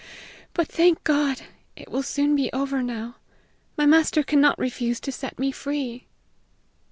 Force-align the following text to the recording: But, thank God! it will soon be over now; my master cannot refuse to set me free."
But, 0.55 0.67
thank 0.67 1.03
God! 1.03 1.41
it 1.75 1.91
will 1.91 2.01
soon 2.01 2.35
be 2.35 2.51
over 2.53 2.81
now; 2.81 3.17
my 3.77 3.85
master 3.85 4.23
cannot 4.23 4.57
refuse 4.57 4.99
to 4.99 5.11
set 5.11 5.37
me 5.37 5.51
free." 5.51 6.07